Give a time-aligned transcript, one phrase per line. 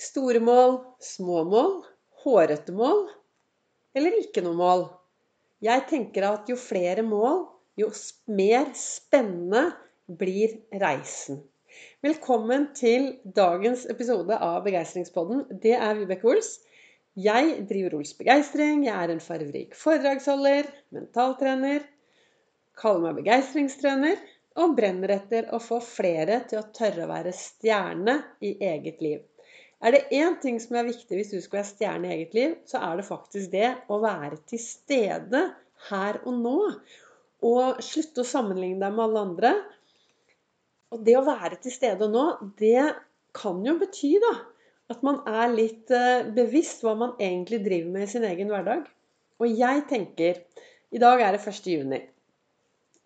[0.00, 1.74] Store mål, små mål,
[2.22, 3.02] hårete mål
[3.92, 4.84] eller ikke noe mål?
[5.60, 7.42] Jeg tenker at jo flere mål,
[7.76, 7.90] jo
[8.32, 9.66] mer spennende
[10.22, 11.42] blir reisen.
[12.00, 15.44] Velkommen til dagens episode av Begeistringspodden.
[15.60, 16.54] Det er Vibeke Ols.
[17.20, 18.86] Jeg driver Ols Begeistring.
[18.88, 21.84] Jeg er en farverik foredragsholder, mentaltrener,
[22.80, 24.16] kaller meg begeistringstrener
[24.64, 29.20] og brenner etter å få flere til å tørre å være stjerne i eget liv.
[29.80, 32.56] Er det én ting som er viktig hvis du skal være stjerne i eget liv,
[32.68, 35.44] så er det faktisk det å være til stede
[35.88, 36.58] her og nå.
[37.48, 39.52] Og slutte å sammenligne deg med alle andre.
[40.92, 42.26] Og det å være til stede nå,
[42.60, 42.90] det
[43.36, 44.34] kan jo bety da
[44.90, 48.88] at man er litt eh, bevisst hva man egentlig driver med i sin egen hverdag.
[49.40, 50.42] Og jeg tenker
[50.90, 51.68] I dag er det 1.
[51.70, 52.00] juni.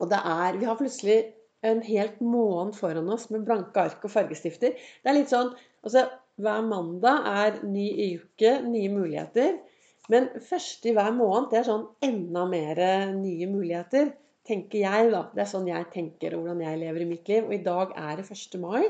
[0.00, 1.18] Og det er Vi har plutselig
[1.64, 4.74] en helt måned foran oss med blanke ark og fargestifter.
[4.74, 5.52] Det er litt sånn
[5.84, 6.06] altså
[6.40, 9.56] hver mandag er ny uke, nye muligheter.
[10.12, 12.80] Men første i hver måned det er sånn enda mer
[13.16, 14.10] nye muligheter,
[14.44, 15.22] tenker jeg, da.
[15.32, 17.46] Det er sånn jeg tenker og hvordan jeg lever i mitt liv.
[17.46, 18.58] Og i dag er det 1.
[18.60, 18.84] mai.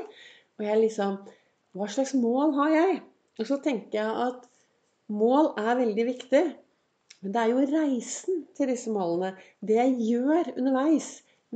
[0.59, 1.19] Og jeg liksom
[1.75, 2.99] Hva slags mål har jeg?
[3.35, 4.45] Og så tenker jeg at
[5.11, 6.43] mål er veldig viktig.
[7.19, 9.33] Men det er jo reisen til disse målene.
[9.59, 11.09] Det jeg gjør underveis.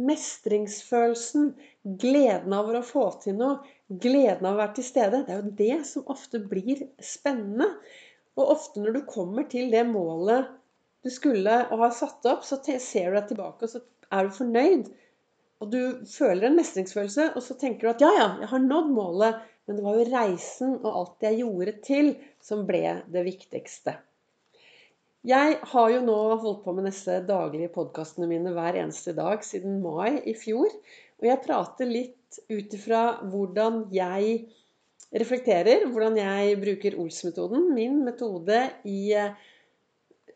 [0.08, 1.52] Mestringsfølelsen.
[2.00, 3.60] Gleden over å få til noe.
[3.90, 5.24] Gleden av å være til stede.
[5.28, 7.72] Det er jo det som ofte blir spennende.
[8.40, 10.48] Og ofte når du kommer til det målet
[11.04, 13.82] du skulle og har satt opp, så ser du deg tilbake, og så
[14.16, 14.90] er du fornøyd.
[15.60, 18.92] Og du føler en mestringsfølelse, og så tenker du at ja, ja, jeg har nådd
[18.96, 19.48] målet.
[19.68, 22.82] Men det var jo reisen og alt jeg gjorde til, som ble
[23.14, 24.00] det viktigste.
[25.28, 29.82] Jeg har jo nå holdt på med disse daglige podkastene mine hver eneste dag siden
[29.84, 30.72] mai i fjor.
[31.20, 34.46] Og jeg prater litt ut ifra hvordan jeg
[35.20, 39.12] reflekterer, hvordan jeg bruker Ols-metoden, min metode i,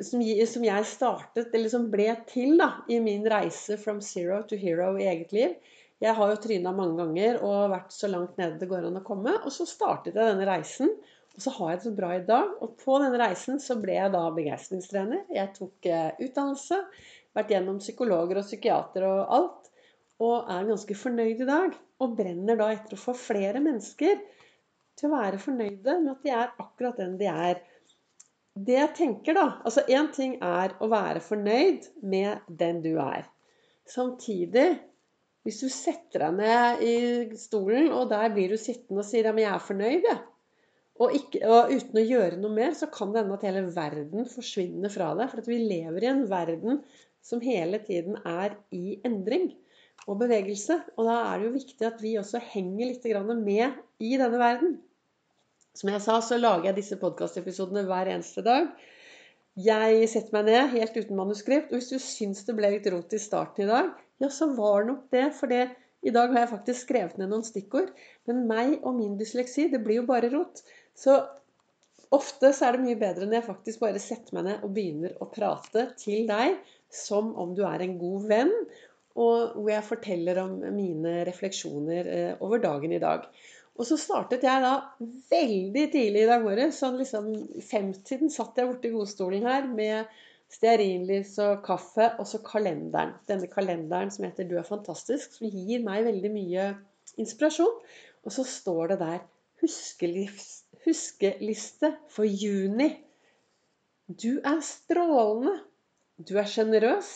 [0.01, 4.59] som, som, jeg startet, eller som ble til da, i min reise from zero to
[4.59, 5.55] hero i eget liv.
[6.03, 9.07] Jeg har jo tryna mange ganger og vært så langt nede det går an å
[9.07, 9.37] komme.
[9.45, 10.91] Og så startet jeg denne reisen,
[11.33, 12.53] og så har jeg det så bra i dag.
[12.61, 15.25] Og på denne reisen så ble jeg da begeistringstrener.
[15.33, 16.79] Jeg tok eh, utdannelse,
[17.33, 19.71] vært gjennom psykologer og psykiater og alt
[20.23, 21.75] og er ganske fornøyd i dag.
[22.03, 24.21] Og brenner da etter å få flere mennesker
[24.99, 27.61] til å være fornøyde med at de er akkurat den de er.
[28.53, 33.25] Det jeg tenker, da Altså én ting er å være fornøyd med den du er.
[33.89, 34.67] Samtidig,
[35.43, 39.33] hvis du setter deg ned i stolen, og der blir du sittende og sier ja,
[39.33, 40.21] men jeg er fornøyd, jeg.
[41.01, 44.27] Og, ikke, og, uten å gjøre noe mer, så kan det hende at hele verden
[44.29, 45.31] forsvinner fra deg.
[45.31, 46.83] For vi lever i en verden
[47.23, 49.51] som hele tiden er i endring
[50.05, 50.79] og bevegelse.
[50.97, 53.07] Og da er det jo viktig at vi også henger litt
[53.41, 54.77] med i denne verden.
[55.73, 58.69] Som jeg sa, så lager jeg disse podkastepisodene hver eneste dag.
[59.57, 61.71] Jeg setter meg ned helt uten manuskript.
[61.71, 63.89] Og hvis du syns det ble litt rot i starten i dag,
[64.21, 65.25] ja, så var nok det.
[65.39, 65.71] For det,
[66.05, 67.89] i dag har jeg faktisk skrevet ned noen stikkord.
[68.29, 70.61] Men meg og min dysleksi, det blir jo bare rot.
[70.97, 71.17] Så
[72.13, 75.15] ofte så er det mye bedre når jeg faktisk bare setter meg ned og begynner
[75.21, 76.59] å prate til deg
[76.93, 78.53] som om du er en god venn,
[79.17, 83.25] og hvor jeg forteller om mine refleksjoner eh, over dagen i dag.
[83.73, 84.73] Og så startet jeg da
[85.31, 86.77] veldig tidlig i dag morges.
[86.81, 87.31] Sånn liksom
[87.65, 90.09] femtiden satt jeg borti godstolen her med
[90.53, 93.15] stearinlys og kaffe, og så kalenderen.
[93.29, 96.67] Denne kalenderen som heter 'Du er fantastisk', som gir meg veldig mye
[97.17, 97.79] inspirasjon.
[98.25, 99.25] Og så står det der
[100.83, 102.97] 'Huskeliste for juni'.
[104.07, 105.59] Du er strålende.
[106.19, 107.11] Du er sjenerøs.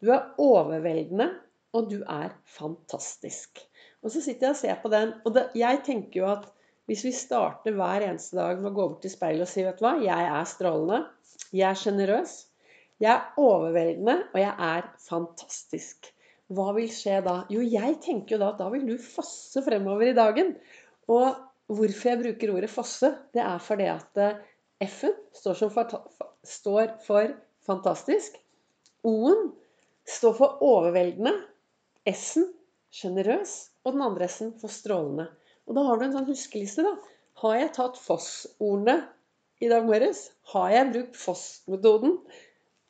[0.00, 1.28] Du er overveldende,
[1.72, 3.60] og du er fantastisk.
[4.02, 6.46] Og så sitter jeg og ser på den, og det, jeg tenker jo at
[6.88, 9.80] hvis vi starter hver eneste dag med å gå bort til speilet og si vet
[9.80, 11.00] du hva, jeg er strålende,
[11.52, 12.36] jeg er sjenerøs,
[13.02, 16.08] jeg er overveldende, og jeg er fantastisk.
[16.48, 17.34] Hva vil skje da?
[17.52, 20.54] Jo, jeg tenker jo da at da vil du fosse fremover i dagen.
[21.12, 21.36] Og
[21.68, 24.40] hvorfor jeg bruker ordet fosse, det er fordi at eh,
[24.86, 25.58] F-en står,
[26.46, 27.32] står, for
[27.66, 28.38] fantastisk.
[29.06, 29.50] O-en
[30.08, 31.34] står for overveldende.
[32.08, 32.48] S-en
[32.94, 33.56] sjenerøs.
[33.84, 35.28] Og den andre S-en for strålende.
[35.68, 36.94] Og da har du en sånn huskeliste, da.
[37.42, 39.00] Har jeg tatt Foss-ordene
[39.62, 40.28] i dag morges?
[40.54, 42.16] Har jeg brukt Foss-metoden?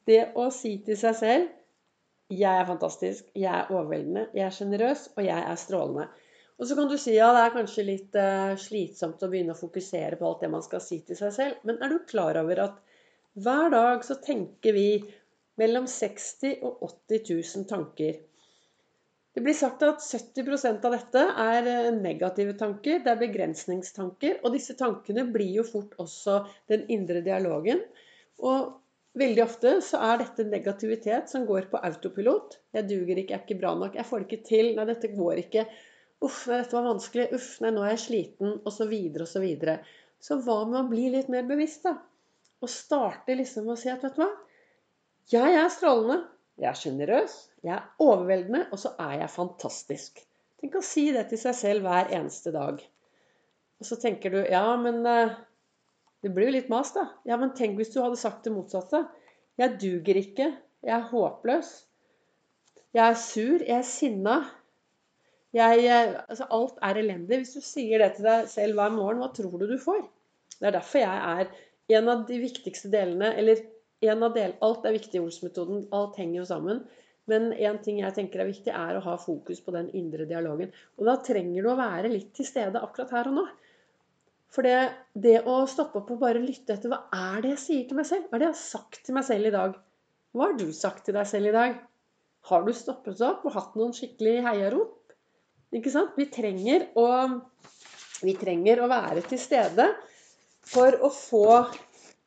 [0.09, 1.55] Det å si til seg selv
[2.29, 6.09] jeg er fantastisk, jeg er overveldende, jeg er sjenerøs, og jeg er strålende.
[6.59, 9.59] Og så kan du si ja, det er kanskje litt eh, slitsomt å begynne å
[9.59, 12.65] fokusere på alt det man skal si til seg selv, men er du klar over
[12.65, 12.81] at
[13.39, 14.89] hver dag så tenker vi
[15.61, 18.17] mellom 60 og 80 000 tanker.
[19.39, 24.41] Det blir sagt at 70% av dette er eh, negative tanker, det er begrensningstanker.
[24.43, 26.41] Og disse tankene blir jo fort også
[26.73, 27.85] den indre dialogen.
[28.43, 28.73] Og
[29.19, 32.59] veldig ofte så er dette negativitet som går på autopilot.
[32.75, 35.13] 'Jeg duger ikke, jeg er ikke bra nok, jeg får det ikke til', 'nei, dette
[35.15, 35.67] går ikke',
[36.23, 39.41] 'uff, dette var vanskelig', 'uff, nei, nå er jeg sliten', Og så videre og Så,
[39.41, 39.79] videre.
[40.21, 41.97] så hva med å bli litt mer bevisst, da?
[42.63, 44.37] Og starte liksom med å si at 'vet du hva',
[45.31, 46.25] jeg er strålende.
[46.59, 50.23] Jeg er sjenerøs, jeg er overveldende, og så er jeg fantastisk.
[50.61, 52.81] Tenk å si det til seg selv hver eneste dag.
[53.79, 55.37] Og så tenker du ja, men eh,
[56.25, 57.05] det blir jo litt mas, da.
[57.29, 59.05] Ja, men tenk hvis du hadde sagt det motsatte.
[59.61, 60.49] Jeg duger ikke.
[60.83, 61.71] Jeg er håpløs.
[62.97, 63.63] Jeg er sur.
[63.63, 64.39] Jeg er sinna.
[65.57, 65.89] Jeg,
[66.29, 67.41] altså alt er elendig.
[67.41, 70.03] Hvis du sier det til deg selv hver morgen, hva tror du du får?
[70.59, 73.63] Det er derfor jeg er en av de viktigste delene, eller
[74.05, 75.87] en av del, Alt er viktig i Ols-metoden.
[75.97, 76.83] Alt henger jo sammen.
[77.29, 80.71] Men én ting jeg tenker er viktig, er å ha fokus på den indre dialogen.
[80.97, 83.47] Og da trenger du å være litt til stede akkurat her og nå.
[84.55, 84.77] For det,
[85.13, 88.09] det å stoppe opp og bare lytte etter hva er det jeg sier til meg
[88.09, 88.29] selv?
[88.29, 89.75] Hva er det jeg har sagt til meg selv i dag?
[90.33, 91.77] Hva har du sagt til deg selv i dag?
[92.49, 94.98] Har du stoppet opp og hatt noen skikkelig heiarop?
[95.77, 96.15] Ikke sant?
[96.17, 97.09] Vi trenger å,
[98.25, 99.91] vi trenger å være til stede
[100.69, 101.49] for å få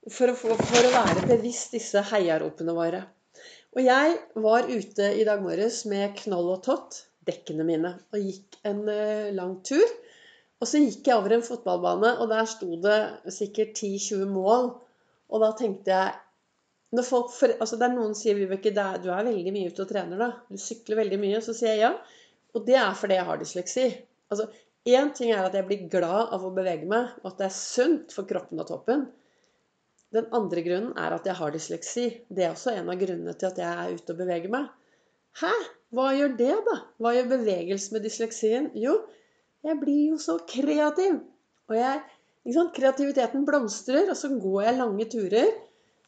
[0.10, 3.04] for å, få, for å være bevisst disse heiaropene våre.
[3.78, 8.58] Og jeg var ute i dag morges med Knoll og Tott, dekkene mine, og gikk
[8.68, 9.86] en uh, lang tur.
[10.62, 12.98] Og så gikk jeg over en fotballbane, og der sto det
[13.34, 14.72] sikkert 10-20 mål.
[15.32, 16.18] Og da tenkte jeg
[16.92, 18.82] når folk, for, altså Der noen sier Vibeke, du
[19.14, 20.32] er veldig mye ute og trener, da.
[20.52, 21.40] Du sykler veldig mye.
[21.46, 21.92] Så sier jeg ja.
[22.56, 23.86] Og det er fordi jeg har dysleksi.
[24.32, 24.50] Altså,
[24.90, 27.54] Én ting er at jeg blir glad av å bevege meg, og at det er
[27.54, 29.04] sunt for kroppen og toppen.
[30.12, 32.06] Den andre grunnen er at jeg har dysleksi.
[32.34, 34.72] Det er også en av grunnene til at jeg er ute og beveger meg.
[35.38, 35.52] Hæ?
[35.94, 36.76] Hva gjør det, da?
[36.98, 38.72] Hva gjør bevegelse med dysleksien?
[38.80, 38.98] Jo,
[39.68, 41.22] jeg blir jo så kreativ.
[41.70, 42.02] Og jeg,
[42.74, 45.52] Kreativiteten blomstrer, og så går jeg lange turer.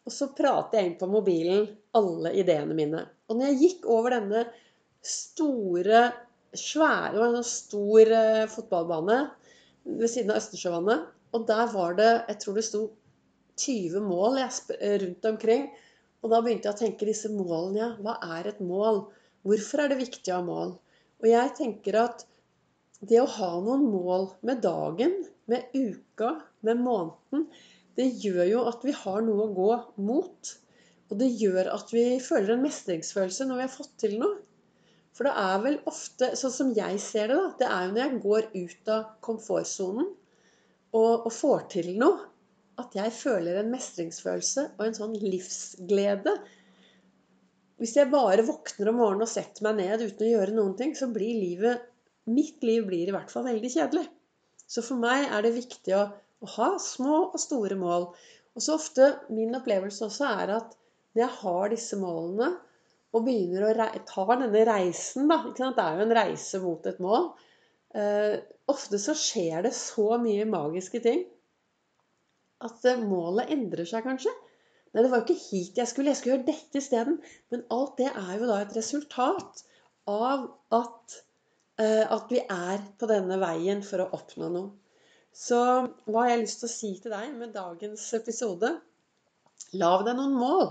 [0.03, 3.05] Og så prater jeg inn på mobilen alle ideene mine.
[3.29, 4.47] Og når jeg gikk over denne
[5.05, 6.07] store,
[6.57, 9.19] svære og en stor eh, fotballbane
[9.85, 12.83] ved siden av Østersjøvannet, og der var det Jeg tror det sto
[13.57, 15.67] 20 mål eh, rundt omkring.
[16.23, 17.79] Og da begynte jeg å tenke disse målene.
[17.81, 19.03] Ja, hva er et mål?
[19.43, 20.75] Hvorfor er det viktig å ha mål?
[21.23, 22.23] Og jeg tenker at
[23.03, 25.17] det å ha noen mål med dagen,
[25.51, 27.49] med uka, med måneden,
[27.99, 29.71] det gjør jo at vi har noe å gå
[30.07, 30.53] mot.
[31.11, 34.39] Og det gjør at vi føler en mestringsfølelse når vi har fått til noe.
[35.13, 38.03] For det er vel ofte, sånn som jeg ser det, da, det er jo når
[38.03, 42.29] jeg går ut av komfortsonen og, og får til noe,
[42.81, 46.33] at jeg føler en mestringsfølelse og en sånn livsglede.
[47.81, 50.95] Hvis jeg bare våkner om morgenen og setter meg ned uten å gjøre noen ting,
[50.97, 51.89] så blir livet
[52.23, 54.05] Mitt liv blir i hvert fall veldig kjedelig.
[54.63, 56.05] Så for meg er det viktig å,
[56.39, 58.05] å ha små og store mål.
[58.55, 60.77] Og så ofte min opplevelse også er at
[61.13, 62.53] når jeg har disse målene,
[63.13, 67.29] og begynner å ta denne reisen da, Det er jo en reise mot et mål.
[67.93, 68.39] Eh,
[68.73, 71.21] ofte så skjer det så mye magiske ting
[72.63, 74.33] at eh, målet endrer seg, kanskje.
[74.93, 76.13] Nei, det var jo ikke hit jeg skulle.
[76.13, 77.19] Jeg skulle gjøre dette isteden.
[77.53, 79.63] Men alt det er jo da et resultat
[80.09, 80.45] av
[80.75, 81.17] at,
[81.81, 84.71] uh, at vi er på denne veien for å oppnå noe.
[85.33, 85.57] Så
[86.05, 88.69] hva har jeg lyst til å si til deg med dagens episode?
[89.81, 90.67] Lag deg noen mål.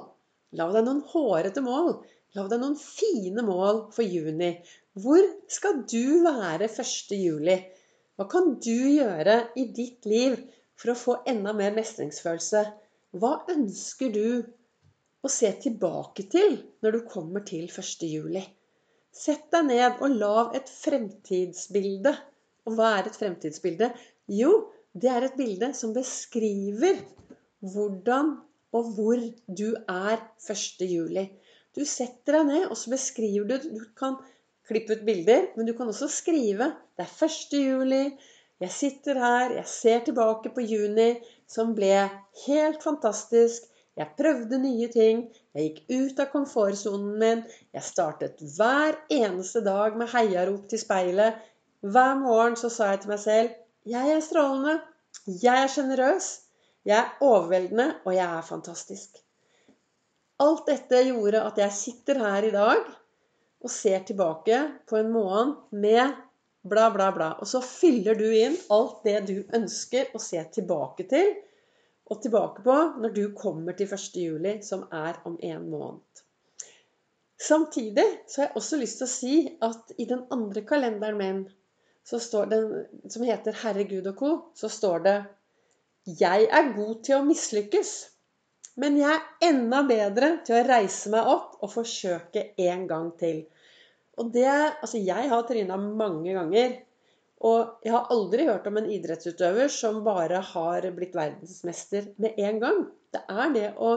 [0.61, 1.97] Lag deg noen hårete mål.
[2.37, 4.55] Lag deg noen fine mål for juni.
[4.97, 5.23] Hvor
[5.53, 7.17] skal du være 1.
[7.19, 7.59] juli?
[8.17, 10.39] Hva kan du gjøre i ditt liv
[10.83, 12.65] for å få enda mer mestringsfølelse.
[13.21, 14.27] Hva ønsker du
[15.23, 18.07] å se tilbake til når du kommer til 1.
[18.11, 18.43] juli?
[19.12, 22.15] Sett deg ned og lag et fremtidsbilde.
[22.67, 23.91] Og hva er et fremtidsbilde?
[24.33, 24.55] Jo,
[24.95, 26.99] det er et bilde som beskriver
[27.61, 28.39] hvordan
[28.73, 30.17] og hvor du er
[30.49, 30.87] 1.
[30.89, 31.27] juli.
[31.76, 34.19] Du setter deg ned, og så beskriver du Du kan
[34.69, 36.71] klippe ut bilder, men du kan også skrive.
[36.97, 37.59] Det er 1.
[37.67, 38.02] juli.
[38.62, 41.17] Jeg sitter her, jeg ser tilbake på juni,
[41.50, 41.97] som ble
[42.47, 43.64] helt fantastisk.
[43.99, 45.25] Jeg prøvde nye ting.
[45.52, 47.43] Jeg gikk ut av komfortsonen min.
[47.75, 51.43] Jeg startet hver eneste dag med heiarop til speilet.
[51.83, 54.76] Hver morgen så sa jeg til meg selv jeg er strålende.
[55.26, 56.26] Jeg er sjenerøs.
[56.87, 59.19] Jeg er overveldende, og jeg er fantastisk.
[60.42, 62.82] Alt dette gjorde at jeg sitter her i dag
[63.62, 64.58] og ser tilbake
[64.90, 66.16] på en måned med
[66.62, 67.30] bla, bla, bla.
[67.38, 71.34] Og så fyller du inn alt det du ønsker å se tilbake til
[72.11, 74.18] og tilbake på når du kommer til 1.
[74.18, 76.22] juli, som er om en måned.
[77.42, 81.40] Samtidig så har jeg også lyst til å si at i den andre kalenderen min,
[82.11, 82.61] det,
[83.11, 85.25] som heter 'Herre Gud og co., så står det
[86.06, 88.12] 'Jeg er god til å mislykkes'.
[88.81, 93.43] Men jeg er enda bedre til å reise meg opp og forsøke en gang til.
[94.21, 96.79] Og det Altså, jeg har tryna mange ganger.
[97.43, 102.61] Og jeg har aldri hørt om en idrettsutøver som bare har blitt verdensmester med en
[102.62, 102.85] gang.
[103.12, 103.97] Det er det å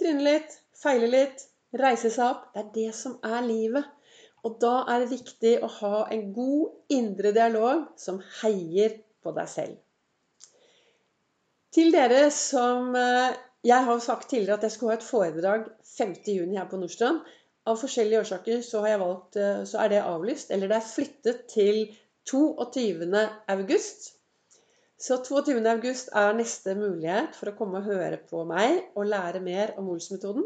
[0.00, 2.52] tryne litt, feile litt, reise seg opp.
[2.54, 3.88] Det er det som er livet.
[4.46, 9.50] Og da er det viktig å ha en god indre dialog som heier på deg
[9.50, 9.80] selv.
[11.74, 16.56] Til dere som eh, jeg har sagt tidligere at jeg skulle ha et foredrag 5.6
[16.56, 17.20] her på Nordstrand.
[17.64, 21.78] Av forskjellige årsaker så, valgt, eh, så, er det avlyst, eller det er flyttet til
[22.28, 23.22] 22.
[23.54, 24.10] august.
[25.00, 25.56] Så 22.
[25.70, 29.88] august er neste mulighet for å komme og høre på meg og lære mer om
[29.94, 30.44] Ols-metoden.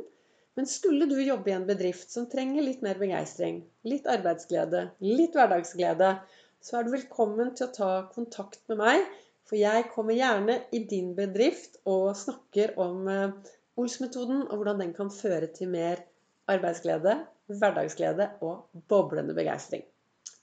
[0.58, 5.34] Men skulle du jobbe i en bedrift som trenger litt mer begeistring, litt arbeidsglede, litt
[5.38, 6.16] hverdagsglede,
[6.62, 9.04] så er du velkommen til å ta kontakt med meg
[9.48, 14.94] for jeg kommer gjerne i din bedrift og snakker om eh, Ols-metoden, og hvordan den
[14.96, 16.02] kan føre til mer
[16.50, 17.14] arbeidsglede,
[17.48, 19.84] hverdagsglede og boblende begeistring.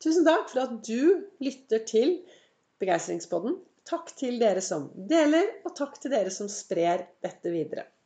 [0.02, 2.20] Tusen takk for at du lytter til
[2.82, 3.58] Begeistringspodden.
[3.88, 7.86] Takk til dere som deler, og takk til dere som sprer dette videre.